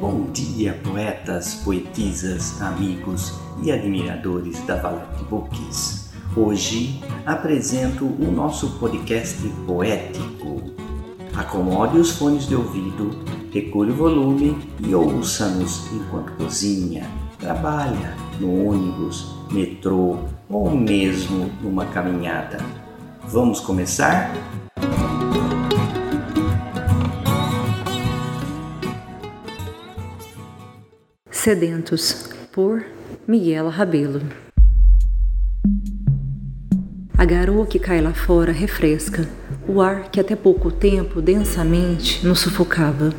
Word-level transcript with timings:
Bom 0.00 0.30
dia, 0.32 0.78
poetas, 0.82 1.56
poetisas, 1.56 2.60
amigos 2.62 3.38
e 3.62 3.70
admiradores 3.70 4.58
da 4.66 4.76
Valete 4.76 5.24
Books. 5.24 6.10
Hoje 6.34 7.00
apresento 7.26 8.06
o 8.06 8.30
nosso 8.30 8.78
podcast 8.78 9.36
poético. 9.66 10.62
Acomode 11.36 11.98
os 11.98 12.12
fones 12.12 12.46
de 12.46 12.54
ouvido, 12.54 13.10
regule 13.52 13.90
o 13.90 13.96
volume 13.96 14.56
e 14.78 14.94
ouça-nos 14.94 15.90
enquanto 15.92 16.32
cozinha, 16.32 17.06
trabalha, 17.38 18.16
no 18.38 18.70
ônibus, 18.70 19.34
metrô 19.50 20.18
ou 20.48 20.70
mesmo 20.70 21.50
numa 21.62 21.86
caminhada. 21.86 22.58
Vamos 23.24 23.60
começar? 23.60 24.32
Sedentos, 31.42 32.26
por 32.52 32.84
Miguel 33.26 33.70
Rabelo. 33.70 34.20
A 37.16 37.24
garoa 37.24 37.64
que 37.64 37.78
cai 37.78 38.02
lá 38.02 38.12
fora 38.12 38.52
refresca 38.52 39.26
o 39.66 39.80
ar 39.80 40.10
que 40.10 40.20
até 40.20 40.36
pouco 40.36 40.70
tempo 40.70 41.22
densamente 41.22 42.26
nos 42.26 42.40
sufocava. 42.40 43.14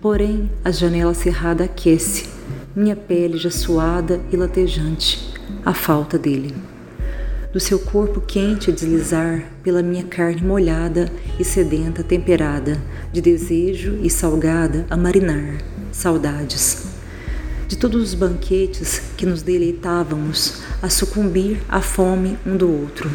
Porém, 0.00 0.50
a 0.64 0.72
janela 0.72 1.14
cerrada 1.14 1.62
aquece 1.62 2.28
minha 2.74 2.96
pele 2.96 3.38
já 3.38 3.52
suada 3.52 4.20
e 4.32 4.36
latejante, 4.36 5.32
a 5.64 5.72
falta 5.72 6.18
dele. 6.18 6.52
Do 7.52 7.60
seu 7.60 7.78
corpo 7.78 8.20
quente 8.20 8.72
deslizar 8.72 9.44
pela 9.62 9.80
minha 9.80 10.02
carne 10.02 10.42
molhada 10.42 11.08
e 11.38 11.44
sedenta 11.44 12.02
temperada, 12.02 12.82
de 13.12 13.20
desejo 13.20 13.96
e 14.02 14.10
salgada 14.10 14.84
a 14.90 14.96
marinar, 14.96 15.58
saudades 15.92 16.93
de 17.66 17.76
todos 17.76 18.02
os 18.02 18.14
banquetes 18.14 19.00
que 19.16 19.26
nos 19.26 19.42
deleitávamos 19.42 20.62
a 20.82 20.88
sucumbir 20.88 21.62
à 21.68 21.80
fome 21.80 22.38
um 22.46 22.56
do 22.56 22.70
outro, 22.70 23.10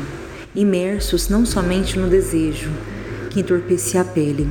imersos 0.55 1.29
não 1.29 1.45
somente 1.45 1.97
no 1.97 2.09
desejo 2.09 2.71
que 3.29 3.39
entorpecia 3.39 4.01
a 4.01 4.05
pele, 4.05 4.49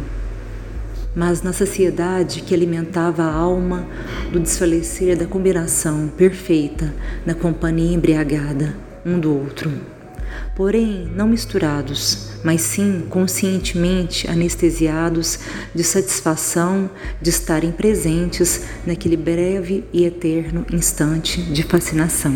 mas 1.14 1.42
na 1.42 1.52
saciedade 1.52 2.42
que 2.42 2.54
alimentava 2.54 3.24
a 3.24 3.34
alma 3.34 3.86
do 4.30 4.38
desfalecer 4.38 5.16
da 5.16 5.26
combinação 5.26 6.08
perfeita 6.16 6.94
na 7.26 7.34
companhia 7.34 7.94
embriagada 7.94 8.76
um 9.04 9.18
do 9.18 9.34
outro. 9.34 9.97
Porém, 10.54 11.06
não 11.14 11.28
misturados, 11.28 12.30
mas 12.44 12.60
sim 12.62 13.06
conscientemente 13.08 14.28
anestesiados 14.28 15.38
de 15.74 15.84
satisfação 15.84 16.90
de 17.20 17.30
estarem 17.30 17.72
presentes 17.72 18.64
naquele 18.86 19.16
breve 19.16 19.84
e 19.92 20.04
eterno 20.04 20.66
instante 20.72 21.42
de 21.42 21.62
fascinação. 21.62 22.34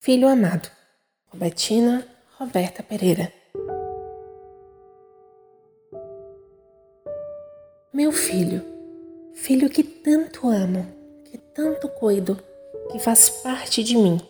Filho 0.00 0.26
amado, 0.26 0.70
Robertina 1.26 2.06
Roberta 2.38 2.82
Pereira. 2.82 3.32
Meu 7.92 8.12
filho, 8.12 8.62
filho 9.34 9.68
que 9.68 9.82
tanto 9.82 10.48
amo, 10.48 10.86
que 11.24 11.38
tanto 11.38 11.88
cuido, 11.88 12.38
que 12.90 12.98
faz 12.98 13.28
parte 13.28 13.82
de 13.82 13.96
mim. 13.96 14.20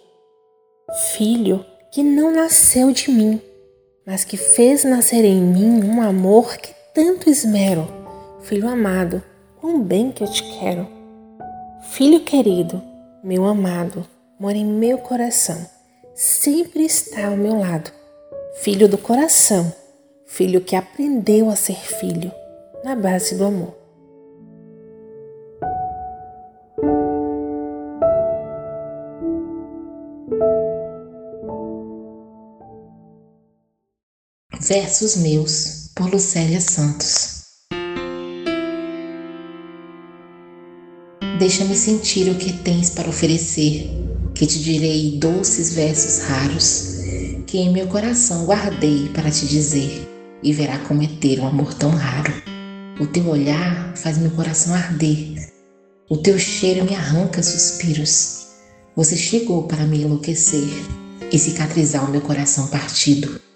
Filho 1.13 1.65
que 1.91 2.03
não 2.03 2.31
nasceu 2.31 2.93
de 2.93 3.11
mim, 3.11 3.41
mas 4.07 4.25
que 4.25 4.37
fez 4.37 4.85
nascer 4.85 5.25
em 5.25 5.41
mim 5.41 5.85
um 5.85 6.03
amor 6.03 6.57
que 6.57 6.75
tanto 6.95 7.31
esmero. 7.31 7.87
Filho 8.43 8.69
amado, 8.69 9.23
quão 9.61 9.81
bem 9.81 10.11
que 10.11 10.23
eu 10.23 10.31
te 10.31 10.43
quero. 10.59 10.87
Filho 11.83 12.21
querido, 12.21 12.83
meu 13.23 13.45
amado, 13.45 14.07
mora 14.39 14.57
em 14.57 14.65
meu 14.65 14.99
coração, 14.99 15.59
sempre 16.15 16.85
está 16.85 17.29
ao 17.29 17.37
meu 17.37 17.59
lado. 17.59 17.91
Filho 18.61 18.89
do 18.89 18.99
coração, 18.99 19.73
filho 20.27 20.61
que 20.61 20.75
aprendeu 20.75 21.49
a 21.49 21.57
ser 21.57 21.77
filho 21.77 22.33
na 22.85 22.97
base 22.97 23.37
do 23.37 23.45
amor. 23.45 23.78
Versos 34.69 35.17
Meus, 35.17 35.89
por 35.95 36.11
Lucélia 36.11 36.61
Santos. 36.61 37.45
Deixa-me 41.39 41.75
sentir 41.75 42.31
o 42.31 42.35
que 42.35 42.53
tens 42.53 42.91
para 42.91 43.09
oferecer, 43.09 43.89
que 44.35 44.47
te 44.47 44.63
direi 44.63 45.19
doces 45.19 45.73
versos 45.73 46.19
raros, 46.19 46.99
que 47.47 47.57
em 47.57 47.73
meu 47.73 47.87
coração 47.87 48.45
guardei 48.45 49.09
para 49.15 49.31
te 49.31 49.47
dizer, 49.47 50.07
e 50.43 50.53
verá 50.53 50.79
cometer 50.81 51.41
um 51.41 51.47
amor 51.47 51.73
tão 51.73 51.89
raro. 51.89 52.35
O 53.01 53.07
teu 53.07 53.27
olhar 53.27 53.97
faz 53.97 54.19
meu 54.19 54.33
coração 54.33 54.75
arder, 54.75 55.51
o 56.11 56.19
teu 56.19 56.39
cheiro 56.39 56.85
me 56.85 56.95
arranca 56.95 57.43
suspiros. 57.43 58.49
Você 58.95 59.17
chegou 59.17 59.63
para 59.63 59.87
me 59.87 60.03
enlouquecer 60.03 60.69
e 61.33 61.39
cicatrizar 61.39 62.07
o 62.07 62.11
meu 62.11 62.21
coração 62.21 62.67
partido. 62.67 63.49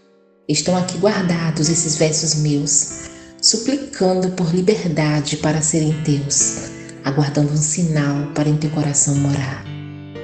Estão 0.49 0.77
aqui 0.77 0.99
guardados 0.99 1.69
esses 1.69 1.95
versos 1.97 2.35
meus, 2.35 3.09
suplicando 3.41 4.31
por 4.31 4.53
liberdade 4.53 5.37
para 5.37 5.63
serem 5.63 5.93
teus, 6.03 6.71
aguardando 7.05 7.53
um 7.53 7.57
sinal 7.57 8.33
para 8.35 8.49
em 8.49 8.57
teu 8.57 8.71
coração 8.71 9.15
morar. 9.15 9.65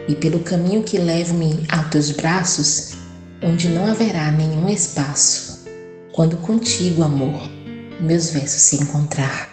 E 0.08 0.16
pelo 0.16 0.40
caminho 0.40 0.82
que 0.82 0.98
leva-me 0.98 1.64
aos 1.68 1.88
teus 1.90 2.10
braços, 2.10 2.94
onde 3.40 3.68
não 3.68 3.86
haverá 3.86 4.32
nenhum 4.32 4.68
espaço, 4.68 5.64
quando 6.12 6.36
contigo, 6.38 7.04
amor, 7.04 7.40
meus 8.00 8.30
versos 8.30 8.62
se 8.62 8.82
encontrar. 8.82 9.48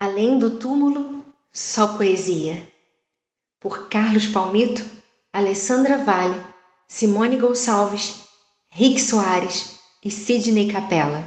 Além 0.00 0.38
do 0.38 0.50
túmulo 0.50 0.93
só 1.74 1.88
poesia. 1.88 2.62
Por 3.60 3.88
Carlos 3.88 4.28
Palmito, 4.28 4.84
Alessandra 5.32 5.98
Vale, 5.98 6.40
Simone 6.86 7.36
Gonçalves, 7.36 8.20
Rick 8.70 9.00
Soares 9.00 9.80
e 10.04 10.08
Sidney 10.08 10.70
Capella. 10.70 11.24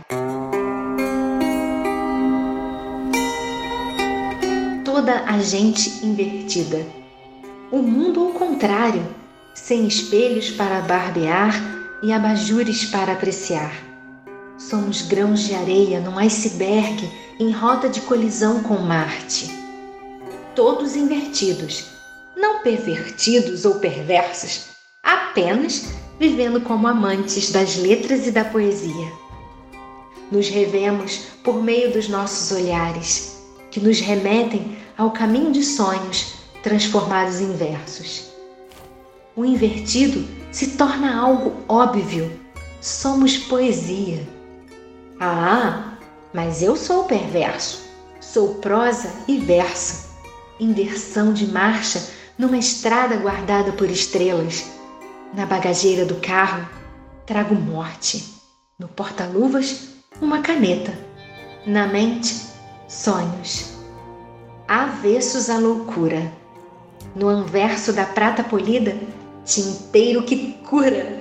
Toda 4.85 5.25
a 5.25 5.37
gente 5.39 6.05
invertida. 6.05 6.87
O 7.69 7.79
mundo 7.79 8.27
ao 8.27 8.31
contrário, 8.31 9.05
sem 9.53 9.85
espelhos 9.85 10.51
para 10.51 10.79
barbear 10.79 11.61
e 12.01 12.13
abajures 12.13 12.85
para 12.85 13.11
apreciar. 13.11 13.73
Somos 14.57 15.01
grãos 15.01 15.41
de 15.41 15.53
areia 15.53 15.99
num 15.99 16.17
iceberg 16.17 17.05
em 17.37 17.51
rota 17.51 17.89
de 17.89 17.99
colisão 17.99 18.63
com 18.63 18.77
Marte 18.77 19.66
todos 20.57 20.95
invertidos, 20.95 21.85
não 22.35 22.63
pervertidos 22.63 23.63
ou 23.63 23.75
perversos, 23.75 24.69
apenas 25.03 25.89
vivendo 26.19 26.59
como 26.61 26.87
amantes 26.87 27.51
das 27.51 27.75
letras 27.75 28.25
e 28.25 28.31
da 28.31 28.43
poesia. 28.43 29.13
Nos 30.31 30.49
revemos 30.49 31.27
por 31.43 31.61
meio 31.61 31.93
dos 31.93 32.09
nossos 32.09 32.51
olhares, 32.51 33.37
que 33.69 33.79
nos 33.79 33.99
remetem 33.99 34.75
ao 34.97 35.11
caminho 35.11 35.51
de 35.51 35.61
sonhos 35.61 36.33
transformados 36.63 37.39
em 37.39 37.53
versos. 37.53 38.31
O 39.35 39.45
invertido 39.45 40.27
se 40.51 40.69
torna 40.71 41.21
algo 41.21 41.53
óbvio. 41.69 42.31
Somos 42.81 43.37
poesia. 43.37 44.27
Ah, 45.19 45.99
mas 46.33 46.63
eu 46.63 46.75
sou 46.75 47.03
perverso. 47.03 47.85
Sou 48.19 48.55
prosa 48.55 49.07
e 49.27 49.37
verso 49.37 50.06
inversão 50.59 51.33
de 51.33 51.47
marcha 51.47 52.01
numa 52.37 52.57
estrada 52.57 53.17
guardada 53.17 53.71
por 53.71 53.89
estrelas. 53.89 54.65
Na 55.33 55.45
bagageira 55.45 56.05
do 56.05 56.15
carro, 56.15 56.67
trago 57.25 57.55
morte. 57.55 58.33
No 58.79 58.87
porta-luvas, 58.87 59.89
uma 60.21 60.41
caneta. 60.41 60.93
Na 61.65 61.87
mente, 61.87 62.35
sonhos. 62.87 63.73
Avessos 64.67 65.49
à 65.49 65.57
loucura. 65.57 66.31
No 67.15 67.27
anverso 67.27 67.91
da 67.93 68.05
prata 68.05 68.43
polida, 68.43 68.97
tinteiro 69.43 70.23
que 70.23 70.53
cura. 70.69 71.17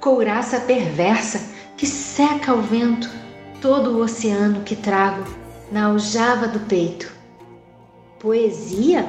Couraça 0.00 0.60
perversa 0.60 1.40
que 1.76 1.86
seca 1.86 2.52
ao 2.52 2.60
vento 2.60 3.08
todo 3.60 3.90
o 3.92 4.02
oceano 4.02 4.62
que 4.62 4.76
trago 4.76 5.24
na 5.72 5.86
aljava 5.86 6.46
do 6.46 6.60
peito. 6.60 7.15
Poesia? 8.18 9.06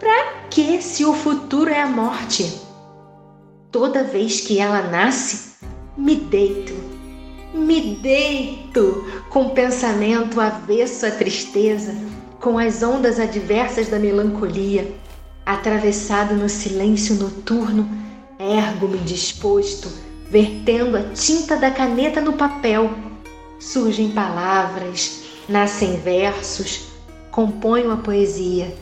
Pra 0.00 0.48
que 0.50 0.82
se 0.82 1.04
o 1.04 1.14
futuro 1.14 1.70
é 1.70 1.80
a 1.80 1.86
morte? 1.86 2.60
Toda 3.70 4.02
vez 4.02 4.40
que 4.40 4.58
ela 4.58 4.82
nasce, 4.82 5.54
me 5.96 6.16
deito, 6.16 6.74
me 7.54 7.94
deito 7.94 9.06
com 9.30 9.50
pensamento 9.50 10.40
avesso 10.40 11.06
à 11.06 11.10
tristeza, 11.12 11.94
com 12.40 12.58
as 12.58 12.82
ondas 12.82 13.20
adversas 13.20 13.88
da 13.88 13.98
melancolia, 13.98 14.92
atravessado 15.44 16.34
no 16.34 16.48
silêncio 16.48 17.14
noturno, 17.14 17.88
ergo-me 18.40 18.98
disposto, 18.98 19.88
vertendo 20.28 20.96
a 20.96 21.02
tinta 21.10 21.56
da 21.56 21.70
caneta 21.70 22.20
no 22.20 22.32
papel. 22.32 22.90
Surgem 23.60 24.10
palavras, 24.10 25.22
nascem 25.48 25.96
versos, 26.00 26.95
componho 27.36 27.92
a 27.92 27.98
poesia. 27.98 28.74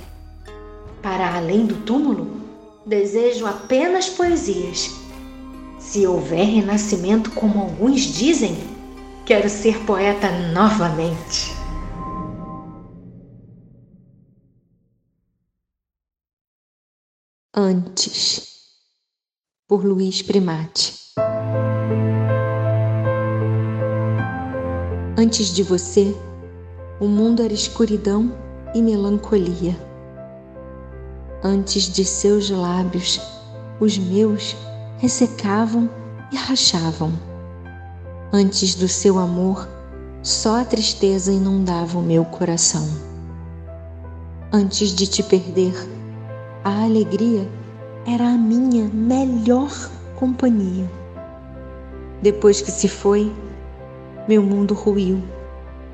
Para 1.03 1.35
além 1.35 1.67
do 1.67 1.75
túmulo, 1.85 2.41
desejo 2.87 3.47
apenas 3.47 4.09
poesias. 4.09 4.93
Se 5.81 6.07
houver 6.07 6.47
renascimento, 6.47 7.33
como 7.33 7.61
alguns 7.61 8.03
dizem, 8.03 8.57
quero 9.27 9.49
ser 9.49 9.77
poeta 9.81 10.31
novamente. 10.53 11.53
Antes, 17.53 18.47
por 19.67 19.85
Luiz 19.85 20.23
Primati. 20.23 20.95
Antes 25.19 25.53
de 25.53 25.65
você, 25.65 26.15
o 27.01 27.07
mundo 27.07 27.43
era 27.43 27.53
escuridão 27.53 28.44
e 28.75 28.83
melancolia. 28.83 29.77
Antes 31.43 31.85
de 31.85 32.05
seus 32.05 32.51
lábios, 32.51 33.21
os 33.79 33.97
meus 33.97 34.57
ressecavam 34.99 35.89
e 36.33 36.37
rachavam. 36.37 37.13
Antes 38.33 38.75
do 38.75 38.89
seu 38.89 39.19
amor, 39.19 39.69
só 40.23 40.61
a 40.61 40.65
tristeza 40.65 41.33
inundava 41.33 41.99
o 41.99 42.03
meu 42.03 42.25
coração. 42.25 42.89
Antes 44.53 44.89
de 44.91 45.07
te 45.07 45.23
perder, 45.23 45.75
a 46.65 46.85
alegria 46.85 47.49
era 48.07 48.25
a 48.25 48.39
minha 48.39 48.89
melhor 48.89 49.71
companhia. 50.17 50.91
Depois 52.23 52.63
que 52.63 52.71
se 52.71 52.89
foi, 52.89 53.31
meu 54.27 54.43
mundo 54.43 54.73
ruiu 54.73 55.23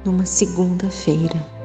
numa 0.05 0.25
segunda-feira. 0.25 1.60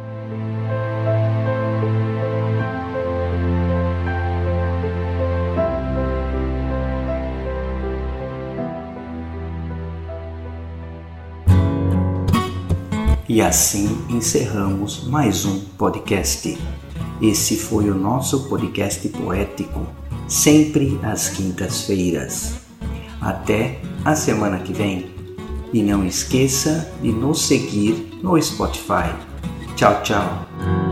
E 13.35 13.41
assim 13.41 13.97
encerramos 14.09 15.09
mais 15.09 15.43
um 15.43 15.59
podcast. 15.77 16.57
Esse 17.21 17.57
foi 17.57 17.89
o 17.89 17.93
nosso 17.93 18.47
podcast 18.47 19.09
poético, 19.09 19.85
sempre 20.25 20.97
às 21.03 21.27
quintas-feiras. 21.27 22.53
Até 23.19 23.81
a 24.05 24.15
semana 24.15 24.59
que 24.59 24.71
vem. 24.71 25.11
E 25.73 25.83
não 25.83 26.05
esqueça 26.05 26.89
de 27.01 27.11
nos 27.11 27.41
seguir 27.41 28.09
no 28.23 28.41
Spotify. 28.41 29.13
Tchau, 29.75 30.01
tchau. 30.01 30.84